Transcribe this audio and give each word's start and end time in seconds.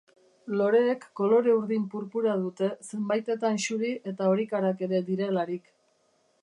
Loreek 0.59 1.03
kolore 1.19 1.51
urdin 1.57 1.83
purpura 1.91 2.33
dute, 2.47 2.71
zenbaitetan 2.91 3.63
xuri 3.67 3.93
eta 4.15 4.33
horikarak 4.33 4.85
ere 4.89 5.05
direlarik. 5.13 5.73